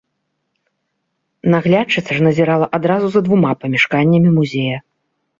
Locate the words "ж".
2.19-2.25